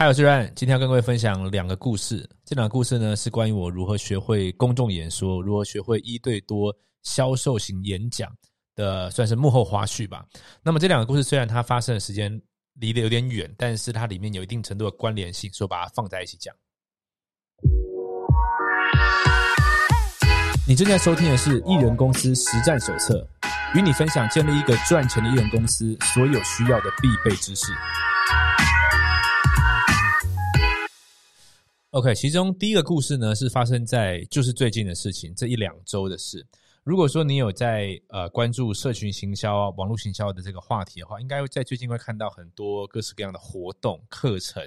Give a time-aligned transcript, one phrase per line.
[0.00, 2.26] 嗨，我是 Ryan，今天要跟各位分享两个故事。
[2.46, 8.32] 这两个故事呢，是关于我如何学会公众演说，如何学会一对多销售型演讲
[8.74, 10.24] 的，算是幕后花絮吧。
[10.62, 12.32] 那么这两个故事虽然它发生的时间
[12.78, 16.54] 离得有点远，但是它里面有一定程度的关联性，所以把它放在一起讲。
[20.66, 23.28] 你正在收听的是《艺人公司实战手册》，
[23.78, 27.70] 与你分享建立一个赚钱的艺人公司所有需要的必备知识。
[31.92, 36.46] OK，其中第一个故事呢是发生在就是最近的事情，这一两周的事。
[36.84, 44.64] 如果说你有在呃关注社群行销、网络行销的这个话题的话，应该在最近会看到很多各式各样的活动课程。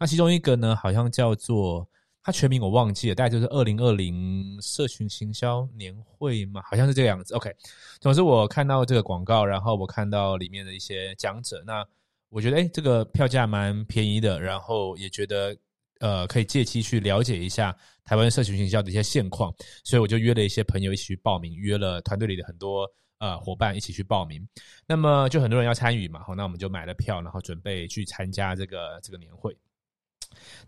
[0.00, 1.88] 那其中一个呢，好像叫做
[2.24, 7.34] 它全名我忘记了，大概就是二零二零社群行销年会嘛，好像是这个样子。
[7.34, 7.54] OK，
[8.00, 11.86] 总之我看到这个广告，然后我看到里面的一些讲者，那
[12.30, 15.56] 我觉得哎，这个票价蛮便宜的，然后也觉得。
[16.04, 17.74] 呃，可以借机去了解一下
[18.04, 19.50] 台湾社群营销的一些现况，
[19.84, 22.86] 所以我就约了一些朋友一起去报名，约了团队里的很多
[23.20, 24.46] 呃伙伴一起去报名。
[24.86, 29.56] 那么就很多人要参与嘛，好，那我们就买了票，然后准备去参加这个这个年会。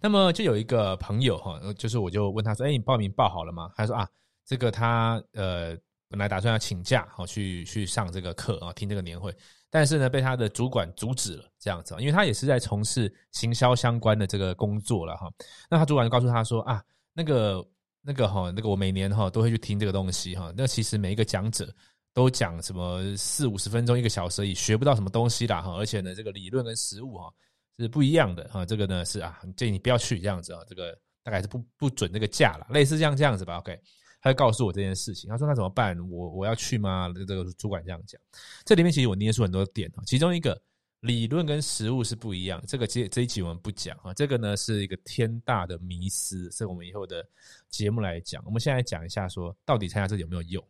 [0.00, 4.08] 那么就有一个朋友哈，就是我就问他说：“哎，你报名报好了吗？”他说：“啊，
[4.46, 5.76] 这个他呃
[6.08, 9.30] 本来打算要请假，好去去上这个课啊，听这个年会。”
[9.68, 15.28] 但是呢，被他的主管阻止了，这样子，因为他也是在从事行销相关的这个工作了哈。
[15.68, 17.66] 那他主管就告诉他说啊，那个
[18.00, 20.52] 那个哈，那个我每年哈都会去听这个东西哈。
[20.56, 21.68] 那其实每一个讲者
[22.14, 25.72] 都讲什么四五十分钟、一个小时，也学不到什么东西啦哈。
[25.76, 27.30] 而且呢，这个理论跟实物哈
[27.78, 28.64] 是不一样的哈。
[28.64, 30.60] 这个呢是啊，建议你不要去这样子啊。
[30.68, 33.58] 这个大概是不不准这个价了，类似这样这样子吧。
[33.58, 33.78] OK。
[34.26, 35.96] 他告诉我这件事情，他说：“那怎么办？
[36.10, 38.20] 我我要去吗？”这个主管这样讲。
[38.64, 40.60] 这里面其实我捏出很多点啊，其中一个
[41.00, 42.60] 理论跟实物是不一样。
[42.66, 47.24] 这个这这一集我们不讲啊，这个呢是一个天大的迷思，是我们以后的
[47.70, 48.42] 节目来讲。
[48.44, 50.60] 我们现在讲一下，说到底参加这有没有用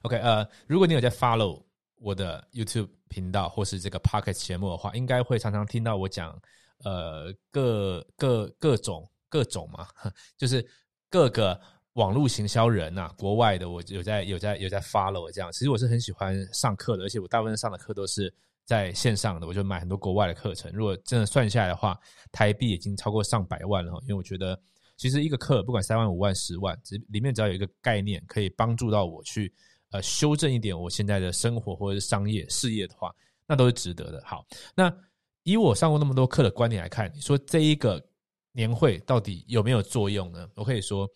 [0.00, 1.62] ？OK，呃，如果你有在 follow
[1.96, 6.40] 我的 YouTube 频道或是这个 Pocket 节目的话，应该会常常听到我讲
[6.84, 9.86] 呃各各各种各种嘛，
[10.38, 10.66] 就是
[11.10, 11.60] 各个。
[11.96, 18.32] 网络行销人呐，国外的我有在有在有在 follow 这样，其实我是很喜欢上课的，而且我大部分上的课都是
[18.66, 20.70] 在线上的，我就买很多国外的课程。
[20.74, 21.98] 如果真的算下来的话，
[22.30, 23.92] 台币已经超过上百万了。
[24.02, 24.60] 因为我觉得，
[24.98, 29.50] 其实一个课不管三万、五万、十万，只里面只要有一个概念可以帮助到我去
[29.90, 33.10] 呃修正一点我现在的生活或者是商业事业的话，
[33.46, 34.22] 那都是值得的。
[34.22, 34.94] 好，那
[35.44, 38.04] 以我上过那么多课的观点来看，你说这一个
[38.52, 40.46] 年会到底有没有作用呢？
[40.56, 41.08] 我可以说。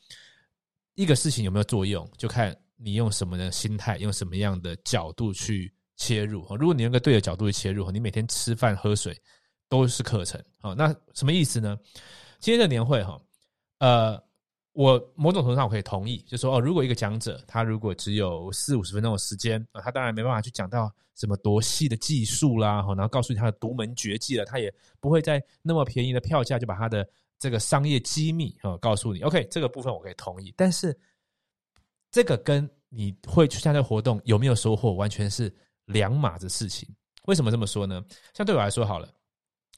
[0.94, 6.46] 一个事情有没有作用，就看你用什么的心态，用什么样的角度去切入。
[6.56, 9.16] 如果你用个对的角度去切入，你每天吃饭喝水
[9.68, 10.74] 都是课程啊。
[10.74, 11.78] 那什么意思呢？
[12.38, 13.20] 今天的年会哈，
[13.78, 14.22] 呃，
[14.72, 27.08] 我某种程度上我可以同意，就说哦，如果一个讲者他如果只有四五十分钟的时间啊，他当然没办法去讲到什么多细的技术啦，然后告诉你他的独门绝技了，他也不会在那么便宜的票价就把他的。
[27.40, 30.54] 这个商业机密啊，告诉你，OK，这个部分我可以同意。
[30.56, 30.96] 但是，
[32.10, 35.52] 这个跟你会去参加活动有没有收获，完全是
[35.86, 36.86] 两码子事情。
[37.24, 38.04] 为什么这么说呢？
[38.34, 39.08] 相对我来说，好了，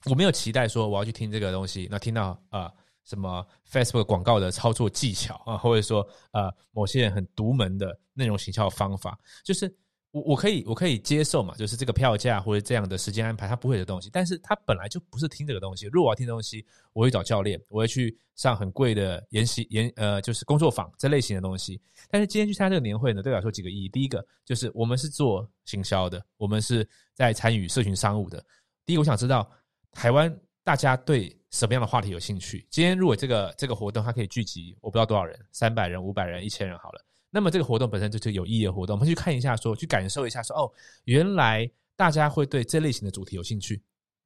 [0.06, 2.72] 我没有期待说我要去听这个东西，那听到啊
[3.04, 9.72] 什么 Facebook 广告的操作技巧啊，或者说呃某些人很独门的内容行销方法，就是。
[10.12, 14.10] 我我可以我可以接受嘛，就是这个票价或者这样的时间安排，他不会的东西。
[14.12, 15.86] 但是他本来就不是听这个东西。
[15.86, 21.80] 如果我要听东西，我会找教练，我会去上很贵的研习研呃，就是工作坊这类型的东西。
[22.10, 23.88] 但是今天去参加这个年会呢，对我来说几个意义。
[23.88, 28.44] 第一个就是我们是做行销的，我们是在参与社群商务的。
[28.84, 29.50] 第一个我想知道
[29.92, 30.30] 台湾
[30.62, 32.66] 大家对什么样的话题有兴趣。
[32.68, 37.02] 今天如果这个这个活动它可以聚集我不知道多少人，三百人、五百人、一千人好了。
[37.34, 40.70] 那么这个活动本身就是有意义的活动，我们去看一下，说去感受一下，说哦，
[41.04, 43.82] 原来大家会对这类型的主题有兴趣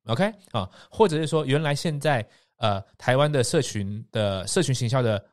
[0.07, 5.25] ，OK 啊，或者是说原来现在呃台湾的社群的社群行销的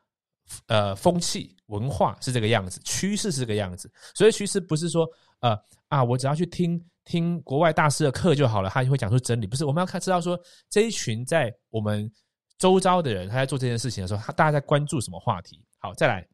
[0.68, 5.04] 呃风气文化是这个样子，趋势是这个样子，所以趋势不是说
[5.40, 5.58] 呃
[5.88, 10.38] 啊我只要去听听国外大师的课就好了，他就会讲出真理，不是我们要看知道说
[10.70, 12.08] 这一群在我们
[12.56, 15.60] 周遭的人他在做这件事情的时候，他大家在关注什么话题？
[15.80, 16.24] 好，再来。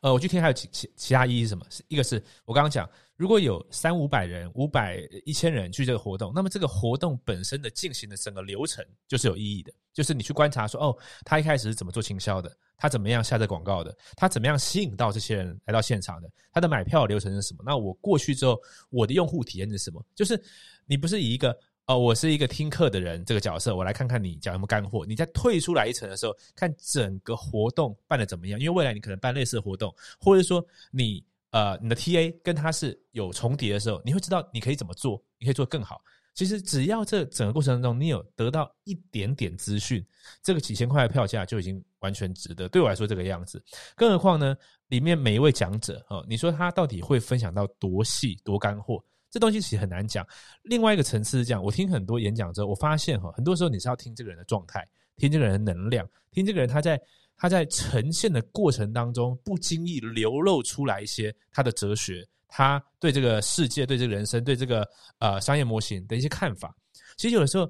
[0.00, 1.64] 呃，我去听还有其其其他意义是什么？
[1.70, 9.72] 是一个是我刚刚讲，如果有三五百人、五百一千人去这个活动，那么这个活动本身的进行的整个流程就是有意义的。
[9.92, 12.50] 就是你去观察说，哦，他一开始是怎么做营销的？
[12.76, 13.96] 他怎么样下载广告的？
[14.16, 16.28] 他怎么样吸引到这些人来到现场的？
[16.52, 17.62] 他的买票流程是什么？
[17.64, 18.60] 那我过去之后，
[18.90, 20.04] 我的用户体验是什么？
[20.14, 20.42] 就是
[20.84, 25.04] 你不是以一个哦，我是一个听课的人，这个角色，我来看看你讲什么干货。
[25.04, 36.00] 你在退出来一层的时候，看整个活动办的怎么样，因为未来你可能办类似的活动，或者说你呃你的 TA 跟他是有重叠的时候，你会知道你可以怎么做，你可以做更好。
[36.32, 40.02] 其实只要这整个过程当中你有得到一点点资讯，
[40.42, 42.66] 这个几千块的票价就已经完全值得。
[42.66, 43.62] 对我来说这个样子，
[43.94, 44.56] 更何况呢，
[44.88, 49.04] 里面每一位讲者哦，你说他到底会分享到多细多干货？
[49.34, 50.24] 这东西其实很难讲。
[50.62, 57.00] 另外一个层次是这样，我听很多演讲之后，我发现哈，很多时候你是要听这个人的状态，听这个人的能量，听这个人他在
[57.36, 64.88] 他在呈现的过程当中，不经意流露出来一些他的哲学，他对这个世界、对这个人生、对这个
[65.18, 66.72] 呃商业模型的一些看法。
[67.16, 67.68] 其实有的时候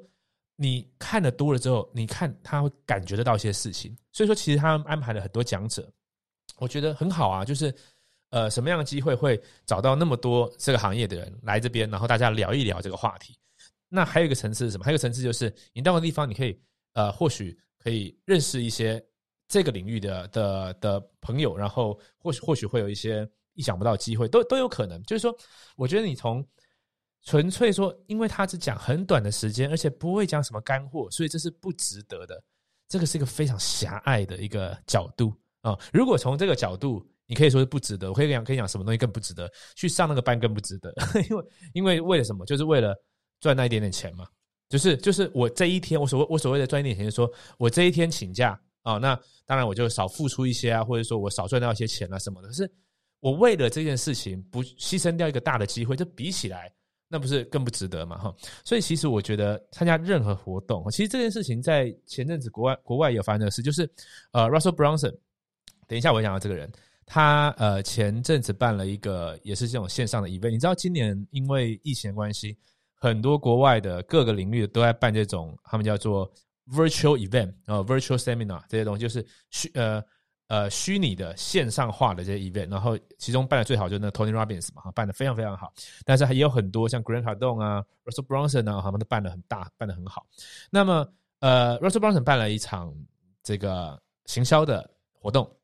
[0.56, 3.96] 你看的多了之后，你看他会感觉得到一些事情。
[4.12, 5.90] 所以说，其实他安排了很多讲者，
[6.58, 7.74] 我觉得很好啊，就是。
[8.34, 13.38] 呃，什么样的机会会找到那么多这个行业的人来这边，然后大家聊一聊这个话题？
[13.88, 14.84] 那还有一个层次是什么？
[14.84, 16.60] 还有一个层次就是，你到个地方，你可以
[16.94, 19.00] 呃，或许可以认识一些
[19.46, 25.00] 这个领域的的的朋友，然后或许或许会有一些意想不到机会，都都有可能。
[25.04, 25.32] 就是说，
[25.76, 26.44] 我觉得你从
[27.22, 32.42] 纯粹说，因为他只讲很短的时间，而且不会讲什么干货，所以这是不值得的。
[32.88, 35.78] 这个是一个非常狭隘的一个角度啊！
[35.92, 39.50] 如果从这个角度，你可以说是不值得，我可以讲，可以讲什么东西更不值得？
[39.74, 40.92] 去上那个班更不值得，
[41.30, 42.44] 因为因为为了什么？
[42.44, 42.94] 就是为了
[43.40, 44.26] 赚那一点点钱嘛。
[44.68, 49.14] 就是就是我这一天，我所谓我所谓的赚一点钱，是说我这一天请假啊，那
[49.46, 52.48] 当然我就少付出一些啊，或者说我少赚到一些钱啊什么的。
[52.48, 52.68] 可是
[53.20, 56.72] 我为了这件事情不牺牲掉一个大的机会，这比起来
[57.08, 58.18] 那不是更不值得嘛？
[58.18, 58.34] 哈。
[58.64, 63.88] 所以其实我觉得参加任何活动，其实这件事情在前阵子国外国外也有发生的事，就是
[64.32, 65.14] 呃，Russell Brunson，
[65.86, 66.72] 等一下我讲到这个人。
[67.06, 72.56] 他呃前阵子办了一个也是这种线上的 event，你知道今年因为疫情的关系，
[72.94, 76.30] 很多国外的各个领域都在办这种他们叫做
[76.70, 80.02] virtual event 啊 virtual seminar 这些东西，就是虚呃
[80.48, 85.72] 呃虚拟的线上化的这些 event，然后其中办的最好就是那 Tony Robbins 嘛，办的非常非常好，
[86.06, 90.26] 但是还有很多像 Grant Cardone 啊 Russell Brunson 啊，他们都办的很大，办的很好。
[90.70, 91.06] 那么
[91.40, 92.94] 呃 Russell Brunson 办了一场
[93.42, 95.54] 这个行销的活动。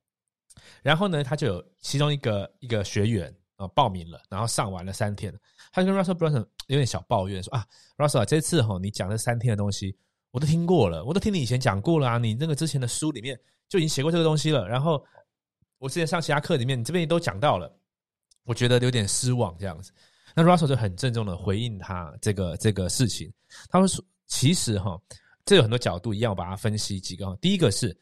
[0.83, 5.33] 然后呢，他就有其中一个一个学员啊报名了，然后上完了三天，
[5.73, 7.67] 他就跟 Russell Brunson 有点小抱怨说啊
[7.97, 9.97] ，Russell 啊这次哈你讲这三天的东西
[10.31, 13.39] 我都听过了，我都听你以前讲过了啊，你那个之前的书里面
[13.69, 15.05] 就已经写过这个东西了，然后
[15.79, 17.71] 我之前上其他课里面你这边也都讲到了，
[18.45, 19.93] 我觉得有点失望这样子。
[20.35, 23.33] 那 Russell 就很郑重的回应他这个这个事情，
[23.69, 25.01] 他说其实哈
[25.45, 27.97] 这有很多角度一样，我把它分析几个哈，第一个是。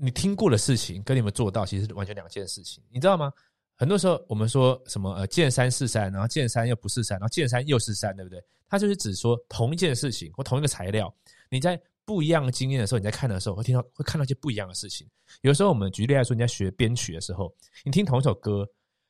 [0.00, 3.32] 你听过的事情跟你们做到其实是完全两件事情，你知道吗？
[3.74, 8.40] 很多时候我们说什么呃见山是山，然后见山又不是山，然后见山又是山，对不对？
[8.68, 11.12] 它就是指说同一件事情或同一个材料，
[11.50, 15.04] 你在不一样的经验的时候，你在看的时候会听到会看到一些不一样的事情。
[15.40, 17.52] 有时候我们举例来说，你在学编曲的时候，
[17.84, 18.64] 你听同一首歌，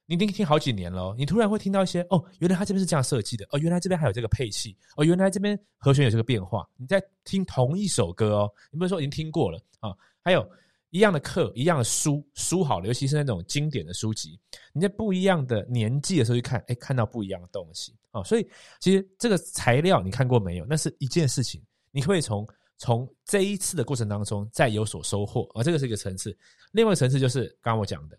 [0.06, 6.66] 你听听好几年了，你突然会听到一些哦，原来它这边是这样设计的，哦，原来这边还有这个配器，哦，原来这边和弦有这个变化。
[6.76, 9.94] 你在听同一首歌哦，你不是说已经听过了啊？
[10.22, 10.48] 还有。
[10.90, 14.40] 一样的课，一样的书，书好了，尤其是那种经典的书籍，
[14.72, 18.22] 你在不一样的年纪的时候去看，哎，看到不一样的东西啊。
[18.22, 18.48] 所以，
[18.80, 20.64] 其实这个材料你看过没有？
[20.66, 22.46] 那是一件事情，你会从
[22.78, 25.62] 从这一次的过程当中再有所收获啊。
[25.62, 26.36] 这个是一个层次。
[26.72, 28.18] 另外一个层次就是刚刚我讲的，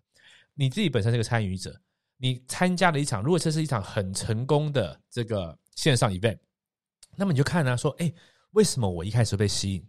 [0.54, 1.76] 你自己本身是个参与者，
[2.18, 6.38] 你参加了一场，如果这是一场很成功的这个线上 event，
[7.16, 8.14] 那么你就看啊，说，哎，
[8.52, 9.84] 为什么我一开始被吸引？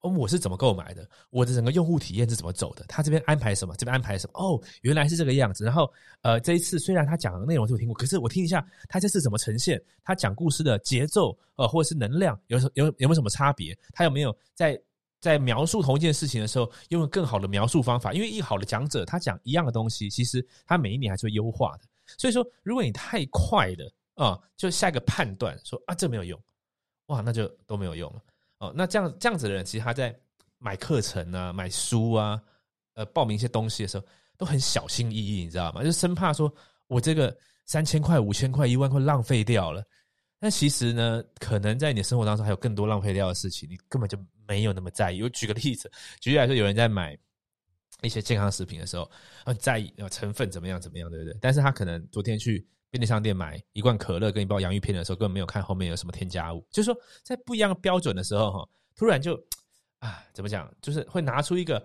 [0.00, 1.06] 哦，我是怎么购买的？
[1.28, 2.84] 我的整个用户体验是怎么走的？
[2.88, 3.74] 他这边安排什么？
[3.76, 4.40] 这边安排什么？
[4.40, 5.64] 哦，原来是这个样子。
[5.64, 5.92] 然后，
[6.22, 13.76] 呃，这一次虽然他讲的内容是我听过，可是我听一下他这次怎么呈现，他讲故事的节奏，呃，或者是能量，有有有没有什么差别？
[13.92, 14.80] 他有没有在
[15.20, 18.14] 在描述同一件事情的时候，用更好的描述方法？
[18.14, 21.84] 因为一好的讲者，他讲一样的东西，其实他每一年还是会优化的。
[22.16, 26.40] 所以说，如果你太快的啊，就下一个判断说啊，这没有用，
[27.06, 28.22] 哇，那就都没有用了。
[28.60, 30.14] 哦，那这样这样子的人，其实他在
[30.58, 32.40] 买课程啊、买书啊、
[32.94, 34.04] 呃报名一些东西的时候，
[34.36, 35.82] 都很小心翼翼，你知道吗？
[35.82, 36.52] 就生怕说
[36.86, 39.82] 我这个三千块、五千块、一万块浪费掉了。
[40.38, 45.22] 但其实呢，可能在你的生活当中还有更多浪费掉的事情，你根本就没有那么在意。
[45.22, 45.90] 我举个例子，
[46.20, 47.16] 举例来说，有人在买
[48.02, 49.10] 一些健康食品的时候，
[49.46, 51.34] 很在意成分怎么样怎么样，对不对？
[51.40, 52.66] 但是他可能昨天去。
[52.90, 56.66] 便利商店买一罐可乐跟一包洋芋片的时候，根本没有看后面有什么添加物。
[56.70, 59.40] 就是说，在不一样的标准的时候，哈，突然就
[60.00, 60.72] 啊，怎么讲？
[60.82, 61.82] 就是会拿出一个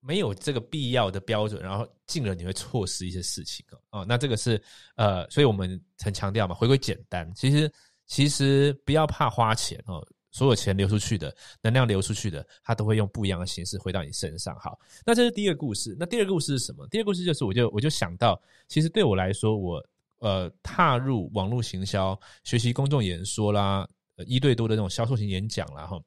[0.00, 3.78] 没有这个必要的标准，然后进而你会错失一些事情哦。
[3.90, 4.62] 哦，那这个是
[4.96, 7.32] 呃，所以我们很强调嘛，回归简单。
[7.34, 7.72] 其实
[8.06, 14.54] 其实不要怕花钱哦，所有钱流出去的能量流出去的，它都会用不一样的形式回到你身上。
[14.58, 15.96] 好，那这是第一个故事。
[15.98, 16.86] 那第二个故事是什么？
[16.88, 19.84] 第二个故事就是，我就我就想到，其实对我来说，我
[20.24, 23.86] 呃踏入网络行销，学习公众演说啦，
[24.26, 26.00] 一对多的那种销售型演讲啦，哈，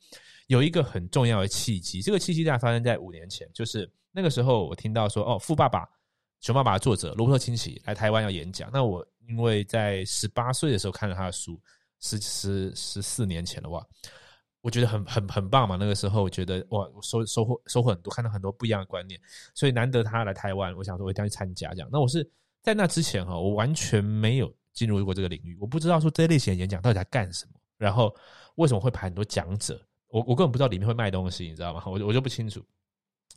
[0.47, 2.01] 有一个很重要的契机。
[2.01, 5.87] 这个契机大概发生在五年前，就是那个时候我听到说，哦，富爸爸。
[6.39, 11.59] 熊爸爸的作者罗伯特清崎来台湾要演讲，那我因为在十八岁的时候看了他的书，
[11.99, 13.83] 十十十四年前的话，
[14.61, 15.77] 我觉得很很很棒嘛。
[15.77, 19.19] 那个时候我觉得哇，我收收获收获很多，看到很多不一样的观念，
[19.55, 21.89] 所以难得他来台湾，我想说我一定要去参加这样。
[21.91, 22.29] 那我是
[22.67, 28.13] 在那之前哈，我完全没有进入过这个领域，我不知道说这类型的演讲到底在干什么，然后
[28.55, 31.81] 为什么会排很多讲者，我我根本不知道里面会卖东西，你知道吗？
[31.87, 32.61] 我我就不清楚，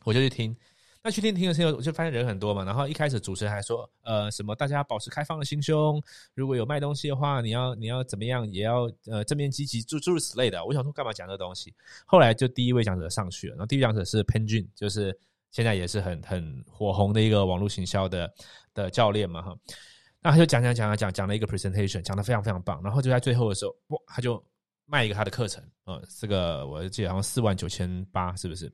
[0.03, 0.57] 我就去听。
[1.01, 2.65] 那去听听的时候，我就发现人很多嘛。
[2.65, 6.03] 然后一开始主持人还说，呃，什么大家保持开放的心胸，
[6.35, 10.63] 如果有卖东西的话，你要你要怎么样，也要呃正面积极，诸诸如此类的。
[10.65, 11.73] 我想说，干嘛讲这东西？
[12.05, 15.17] 后来就第一位讲者上去了，然后第一位讲者是 Pen Jun，就是
[15.51, 18.33] 现在也是很很火红的一个网络行销的
[18.75, 19.55] 的教练嘛哈。
[20.23, 22.83] 那他就讲讲讲讲讲讲了一个 presentation，讲的非常非常棒。
[22.83, 24.43] 然后就在最后的时候，哇，他就
[24.87, 28.71] 卖一个他的课程，呃，这个我记得好像四万九千八，是不是？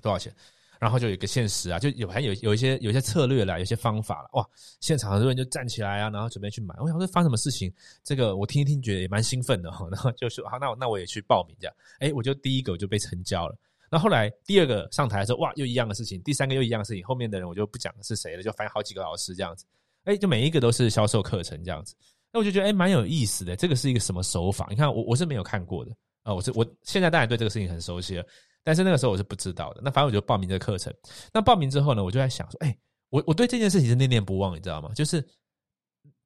[0.00, 0.34] 多少钱？
[0.80, 4.44] 然后就有一个现实啊，就有还有有一些有一些策略了，有些方法了，哇！
[4.80, 6.74] 现场很多人就站起来啊，然后准备去买。
[6.80, 7.72] 我想说发生什么事情？
[8.02, 9.86] 这个我听一听，觉得也蛮兴奋的哈。
[9.92, 11.74] 然后就说好，那我那我也去报名这样。
[12.00, 13.56] 哎，我就第一个我就被成交了。
[13.92, 16.18] 那后来第二个上台的时候，哇，又一样的事情。
[16.22, 17.04] 第三个又一样的事情。
[17.04, 19.66] 后面的人我就不讲是谁了，就反正好几个老师这样子。
[20.04, 21.94] 哎，就每一个都是销售课程这样子。
[22.32, 23.54] 那我就觉得哎，蛮有意思的。
[23.54, 24.66] 这个是一个什么手法？
[24.70, 26.32] 你看我我是没有看过的啊。
[26.32, 28.24] 我是我现在当然对这个事情很熟悉了。
[28.64, 30.90] 但是那个时候我是不知道的，那反正我就报名这个课程。
[31.30, 32.74] 那报名之后呢，我就在想说，哎，
[33.10, 34.90] 我我对这件事情是念念不忘，你知道吗？
[34.94, 35.22] 就是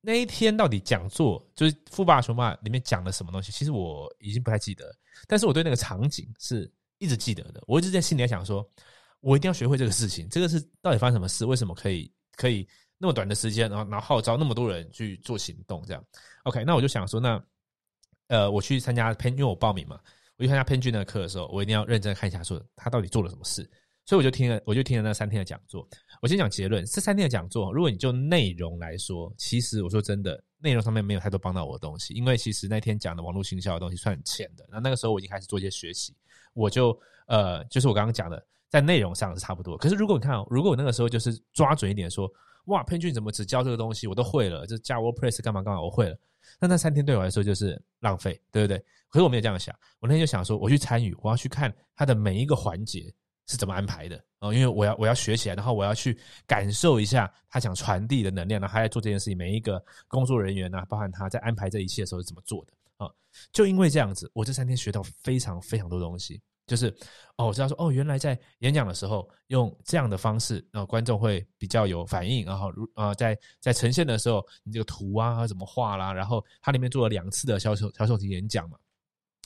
[0.01, 4.95] 那一天到底讲座，就是富爸穷爸里面讲了什么东西，其实我已经不太记得。
[5.27, 7.63] 但是我对那个场景是一直记得的。
[7.67, 8.69] 我一直在心里在想说，
[9.21, 10.29] 我一定要学会这个事情。
[10.29, 11.45] 这个是到底发生什么事？
[11.45, 12.67] 为什么可以可以
[12.99, 15.83] 那么短的时间，然后然后号召那么多人去做行动？
[15.87, 16.05] 这样
[16.45, 16.65] ，OK？
[16.65, 17.43] 那我就想说，那
[18.29, 20.01] 呃，我去参加培，因为我报名嘛。
[20.39, 23.69] 我去参加偏军的课的时候，我一定要认真看一下，说他到底做了什么事。
[24.05, 25.89] 所以我就听了，我就听了那三天的讲座。
[26.21, 32.13] 我先讲结论：这三天的讲座，如果你就内容来说，其实我说真的，内容上面没有太多帮到我的东西。
[32.15, 34.65] 因为其实那天讲的网络行销的东西算很浅的。
[34.71, 36.15] 那那个时候我已经开始做一些学习，
[36.57, 36.99] 我就
[37.29, 39.77] 呃，就是我刚刚讲的，在内容上是差不多。
[39.77, 42.29] 可是如果你看，如果我那个时候就是抓准一点，说
[42.65, 46.19] 哇，偏军怎么只教这个东西，我都会了，就加 WordPress 干嘛干嘛，我会了。
[46.59, 48.79] 那那三天对我来说就是浪费，对不对？
[49.09, 53.13] 可是我没有这样想，我那天就想说，我去参与，我要去看他的每一个环节
[53.47, 63.11] 是怎么安排的哦，因为我要我要学起来，然后我要去感受一下他想传递的能量，然后他在做这件事情，每一个工作人员呢，包含他在安排这一切的时候是怎么做的啊？
[63.53, 66.41] 就因为这样子，我这三天学到非常非常多东西。
[66.67, 66.89] 就是
[67.37, 72.45] 哦，我知道说哦，原来在演讲的时候用这样的方式，然后观众会比较有反应。
[72.45, 76.13] 然后如呃，在在呈现的时候，你这个图啊怎么画啦？
[76.13, 78.77] 然后它里面做了两次的销售销售型演讲嘛，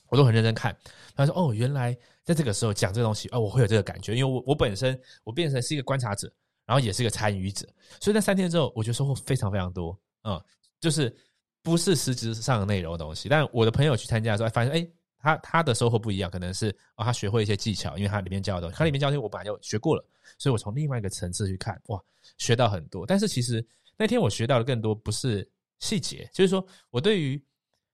[0.09, 0.75] 我都很认真看。
[1.15, 6.33] 他说哦，原来在这个时候讲这东西，哦，我会有这个感觉，因为我我本身我变成是一个观察者，
[6.65, 7.69] 然后也是一个参与者，
[8.01, 10.43] 所以在三天之后，我觉得收获非常非常多啊，
[10.81, 11.15] 就是
[11.63, 13.29] 不是实质上的内容的东西。
[13.29, 14.89] 但我的朋友去参加的时候，发现哎。
[15.23, 20.03] 他他的收获不一样，可能是哦，他学会一些技巧，因为他里面教的东西，他里面教的东西我本来就学过了，
[20.39, 22.01] 所以我从另外一个层次去看，哇，
[22.39, 23.05] 学到很多。
[23.05, 23.63] 但是其实
[23.99, 25.47] 那天我学到的更多不是
[25.79, 27.39] 细节，就是说我对于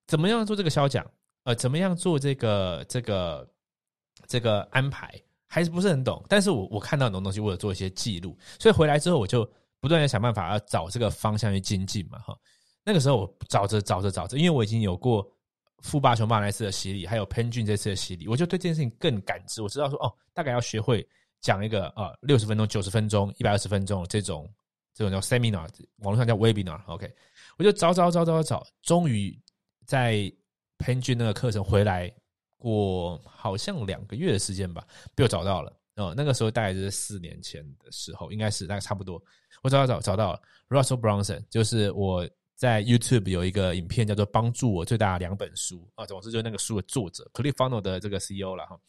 [0.07, 1.05] 怎么样做这个销讲，
[1.43, 3.51] 呃，怎么样做这个这个
[4.29, 5.13] 这个安排，
[5.49, 6.25] 还是不是很懂。
[6.29, 9.45] 但是我我看到很多东西，我有做一些记录，所以回来之后我就
[9.81, 12.39] 不断的想办法要找这个方向去精进嘛，哈。
[12.87, 15.31] 那个时候我找着找着找着，因为我已经有过。
[15.83, 19.61] 富爸熊爸那次的洗礼，还有潘俊这次的洗礼，我就对这件事情更感知。
[19.61, 21.07] 我知道说，哦，大概要学会
[21.43, 24.51] 讲一个呃六十分钟、九十分钟、一百二十分钟这种
[24.95, 26.81] 这种叫 seminar，网络上叫 webinar。
[26.87, 27.09] OK，
[27.59, 29.39] 我就找找找找找，终于
[29.85, 30.33] 在
[30.79, 32.13] 潘俊那个课程回来
[32.57, 35.73] 过好像两个月的时间吧，被我找到了。
[35.97, 39.23] 哦，那个时候大概是四年前的时候，应该是大概差不多。
[39.63, 42.27] 我找找找找到了 Russell Brunson，就是我。
[42.57, 48.81] 在 YouTube 有一个影片叫做“帮助我最大的两本书”啊，总之就是那个书的作者 c l i f f o n o 的这个 CEO 了哈，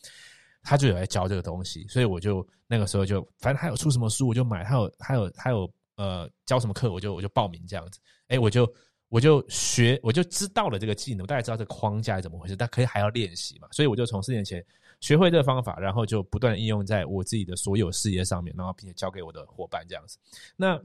[0.63, 8.73] 他就有来教这个东西，所以我就那个时候就反正他有出什么书我就买，他有他有他有呃教什么课我就我就报名这样子，哎，我就
[9.09, 14.65] 我就学我就知道了这个技能，大家知道这个框架是怎么回事，但可以还要练习嘛，所以我就从四年前
[15.01, 20.17] 学会这个方法，然后就不断应用在我自己的所有事业上面，然后并且教给我的伙伴这样子。
[20.55, 20.77] 那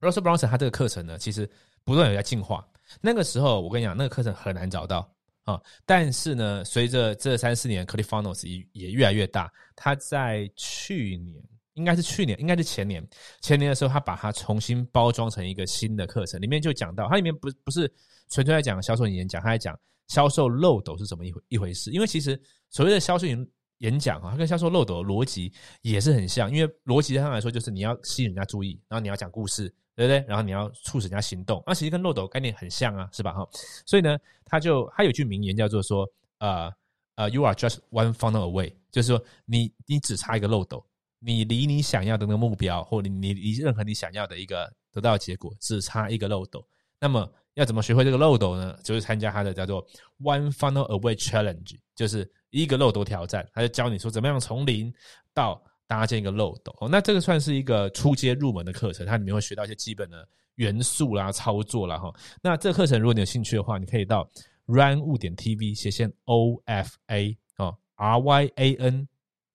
[0.00, 1.50] Russell Brunson 他这个课程呢，其实。
[1.84, 2.66] 不断有在进化。
[3.00, 5.10] 那个时候，我跟你讲，那个课程很难找到
[5.44, 5.60] 啊。
[5.84, 11.42] 但是呢，随着这三四年 c l i f o n o s 也也越来越大，他在去年，
[11.74, 13.04] 应该是去年，应该是前年，
[13.40, 17.92] 前年的时候，他把它重新包装成一个新的课程，里面就讲到，它里面不不是
[18.28, 19.76] 纯粹在讲销售演讲，他在讲
[20.08, 21.90] 销售漏斗是怎么一回一回事。
[21.90, 23.48] 因为其实所谓的销售演
[23.78, 29.74] 演讲啊，它跟销售漏斗的逻辑也是很像，因为逻辑上来说，就是你要吸引人家注意，然后你要讲故事。
[29.96, 30.24] 对不对？
[30.26, 33.32] 然后你要促使人家行动，那其实跟漏斗概念很像啊，是吧？
[33.32, 33.48] 哈，
[33.86, 36.04] 所以呢，他就他有句名言叫做说，
[36.38, 36.72] 呃
[37.14, 40.84] 呃，You are just one funnel away，就是说你你只差一个漏斗，
[41.20, 46.66] 你离你想要的那个目标，或你你离任何你想要的一个得到的结果，只差一个漏斗。
[46.98, 48.76] 那么要怎么学会这个漏斗呢？
[48.82, 49.86] 就是参加他的叫做
[50.20, 54.92] One Funnel Away Challenge，就是一个漏斗挑战，他就教你说怎么样从零
[55.32, 55.62] 到。
[55.86, 62.12] 搭建一个漏斗，那这个算是一个初阶入门的课程，它里面会学到一些基本的元素啦、操作啦哈。
[62.42, 64.28] 那这课程如果你有兴趣的话，你可以到
[64.66, 69.08] run 物点 tv 斜线 o f a 哦 R Y A N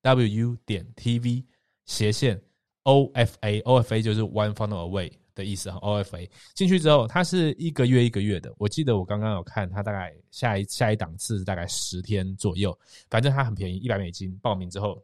[0.03, 1.45] W U 点 tv
[1.85, 2.39] 斜线
[2.83, 5.79] o f a o f a 就是 one funnel away 的意思哈。
[5.81, 12.77] o f a 进去之后，它是一个月一个月的，我记得我刚刚有看，它大概下一下一档次大概十天左右，
[13.09, 15.03] 反正它很便宜，一百美金报名之后。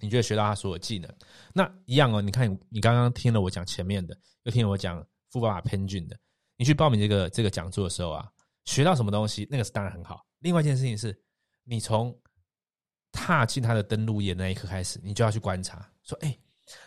[0.00, 1.10] 你就会学到他所有技能，
[1.52, 2.20] 那一样哦。
[2.20, 6.16] 你看，你刚刚听了我讲前面的，又听了我讲富爸爸偏俊的，
[6.56, 8.28] 你去报名这个这个讲座的时候啊，
[8.64, 9.46] 学到什么东西？
[9.50, 10.26] 那个是当然很好。
[10.40, 11.18] 另外一件事情是，
[11.62, 12.14] 你从
[13.12, 16.36] 踏进他的登录页那一刻开始，你就要去观察，说，哎，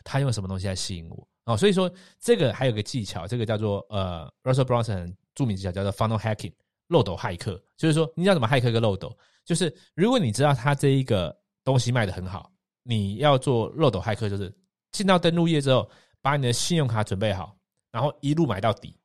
[0.04, 1.28] 他用什么东西来吸引我？
[1.46, 6.54] 哦，所以说这个还有个技巧，这个叫做呃，Russell Brunson 著名技巧叫做 Funnel Hacking，
[6.90, 7.64] 漏斗骇客。
[7.78, 9.18] 就是说，你知道怎么骇客一个漏斗？
[9.46, 12.52] 就是如果你知道他这一个东西卖的很好。
[12.88, 14.54] 你要做漏斗骇客，就是
[14.94, 15.90] 进到登录页之后，
[16.22, 17.54] 把你的信用卡准备好，
[17.92, 18.98] 然后一路买到底。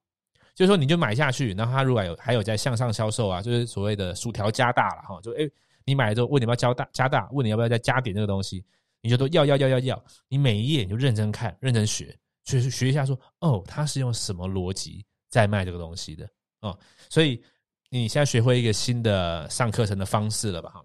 [0.54, 5.50] 就是说，你就买下去，然后他如果有还有在向上销售啊，就是所谓的薯条加大了哈，就哎，
[5.84, 8.62] 你买了之后问你要不要加大加大，问你要不要再加点这个东西，
[9.00, 10.04] 你就都要要要要要。
[10.28, 16.28] 你每一页你就认真看，认真学，学学一下说哦，他是用什么逻辑在卖这个东西的
[16.60, 16.78] 哦。
[17.08, 17.42] 所以
[17.88, 20.70] 你现在学会一个新的上课程的方式了吧？
[20.70, 20.84] 哈。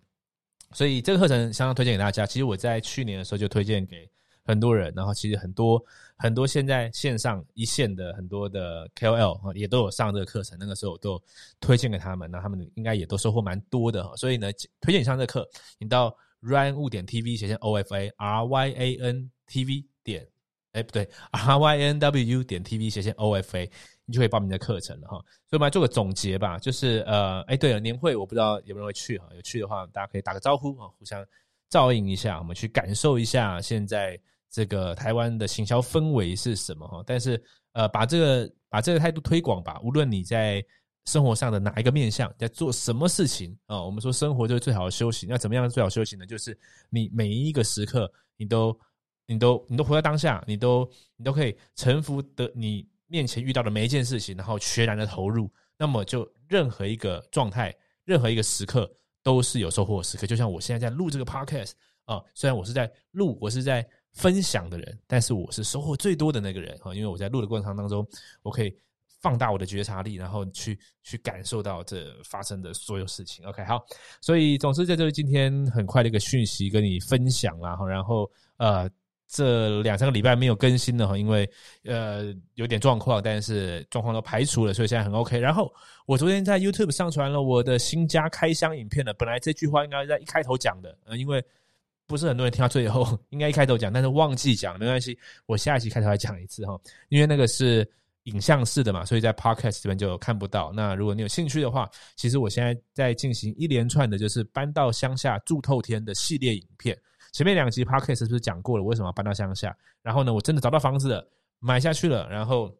[0.73, 2.25] 所以这个课程相当推荐给大家。
[2.25, 4.09] 其实我在去年的时候就推荐给
[4.43, 5.83] 很多人，然后其实很多
[6.17, 10.57] 很多现在线上一线的很多的 KOL 也都有上这个课程。
[10.59, 11.21] 那个时候我都
[11.59, 14.09] 推荐给他们，那他们应该也都收获蛮多的。
[14.15, 14.51] 所以呢，
[14.81, 15.47] 推荐你上这课，
[15.79, 20.27] 你到 ryan 物点 TV 写线 OFA R Y A N T V 点，
[20.73, 23.69] 哎不对，R Y N W 点 TV 斜线 OFA。
[24.07, 26.57] 你就可以报名的课程了哈，所以我们来做个总结吧。
[26.57, 31.23] 就是呃，哎，对了，年会我不知道有没有人会去哈，有去的话，大家可以打个招呼啊，互相
[31.69, 34.17] 照应一下，我们去感受一下现在
[34.49, 37.03] 这个台湾的行销氛围是什么哈。
[37.05, 37.43] 但是
[37.73, 40.63] 呃，把这个把这个态度推广吧，无论你在
[41.03, 45.27] 生活上的哪一个面向，在做什么事情啊，我们说生活就是最好的休息。
[45.27, 46.25] 那怎么样最好休息呢？
[46.25, 46.57] 就是
[46.89, 48.79] 你每一个时刻，你都
[49.25, 52.87] 你都你都活在当下，你都你都可以臣服的你。
[53.07, 58.89] 面前遇到的每一件事情，然后全然的投入，那么就任何一个状态，任何一个时刻
[59.23, 60.27] 都是有收获的时刻。
[60.27, 61.71] 就像我现在在录这个 podcast
[62.05, 68.07] 啊，虽然我是在录，我是在分享的人，但是我是收获最多的那个人啊，因为我在录的过程当中，
[68.41, 68.75] 我可以
[69.21, 73.45] 放大我的觉察力，然后去去感受到这发生的所有事情。
[73.45, 73.85] OK，好，
[74.21, 78.89] 所以总之在这里今天很快的一个讯息跟你分享啦，然后呃。
[79.27, 81.49] 这两三个礼拜没有更新了哈，因为
[81.83, 85.37] 呃有点状况，但是状况都排除了，所以现在很 OK。
[85.37, 85.71] 然后
[86.05, 89.13] 我昨天在 YouTube 上传了我的新家开箱影片了。
[89.13, 91.43] 本来这句话应该在一开头讲的，呃，因为
[92.05, 96.79] 不是很多人听到最后，应该一开头讲，但是忘记讲，没关系，我下一期开头来讲一次哈。
[97.09, 97.85] 因为那个是
[98.23, 100.71] 影像式的嘛，所以在 Podcast 这边就看不到。
[100.73, 106.97] 那如果你有兴趣的话，其实我现在在进行一连串的，就是搬到乡下住透天的系列影片。
[107.33, 108.83] 前面两集 podcast 是不是讲过了？
[108.83, 109.75] 为什么要搬到乡下？
[110.01, 111.27] 然后呢，我真的找到房子了，
[111.59, 112.29] 买下去了。
[112.29, 112.73] 然后，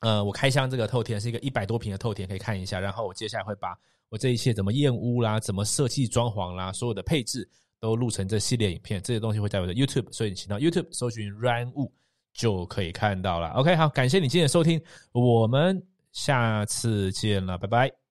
[0.00, 2.80] 呃，我开箱这个透天是一个一百多平的透天，可以看一下。
[2.80, 3.76] 然后我接下来会把
[4.08, 7.48] 我这一切怎么验屋啦，怎么设计装潢啦，所有的配置
[7.80, 9.02] 都录成这系列影片。
[9.02, 11.92] 这些东西会在我的 YouTube，所以你请到 YouTube 搜寻 Run 物
[12.32, 13.48] 就可以看到了。
[13.50, 14.80] OK，好，感谢你今天收听，
[15.12, 18.05] 我们下次见了，拜拜。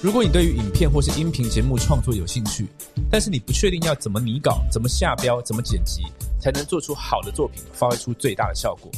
[0.00, 2.68] 如果你对于影片或是音频节目创作有兴趣，
[3.10, 6.02] 但是你不确定要怎么拟稿、怎么下标、怎么剪辑，
[6.40, 8.88] 才能做出好的作品，发挥出最大的效果，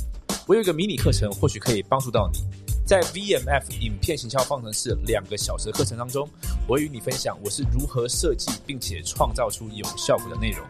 [0.47, 2.41] 我有一个迷你课程，或许可以帮助到你。
[2.85, 6.29] 在 VMF 影片行销方程式两个小时的课程当中，
[6.69, 10.61] 我会与你分享我是如何设计并且创造出有效果的内容。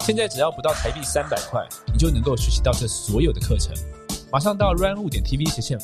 [0.00, 3.72] 现在只要不到台币三百块，你就能够学习到这所有的课程。
[4.30, 5.78] 马上到 run 点 tv 斜线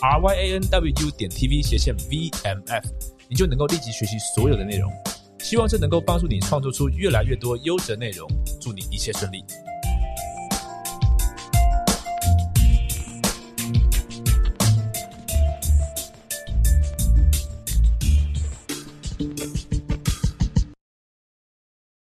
[0.00, 1.10] ryanwu.
[1.16, 2.82] 点 tv 斜线 vmf，
[3.28, 4.92] 你就能够立即学习所有的内容。
[5.40, 8.28] 希望这能够帮助你创作出越来越多优质内容。
[8.60, 9.44] 祝你一切顺利。